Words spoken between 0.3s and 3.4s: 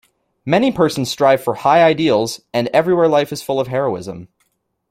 Many persons strive for high ideals, and everywhere life